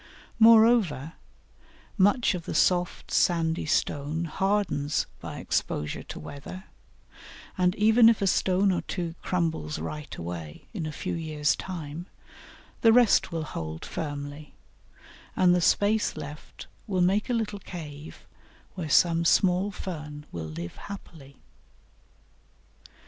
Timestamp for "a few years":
10.87-11.55